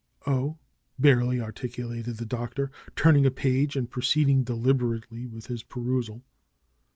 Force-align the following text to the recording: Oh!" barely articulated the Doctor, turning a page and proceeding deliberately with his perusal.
Oh!" 0.25 0.57
barely 0.97 1.39
articulated 1.39 2.17
the 2.17 2.25
Doctor, 2.25 2.71
turning 2.95 3.27
a 3.27 3.29
page 3.29 3.75
and 3.75 3.87
proceeding 3.87 4.43
deliberately 4.43 5.27
with 5.27 5.45
his 5.45 5.61
perusal. 5.61 6.23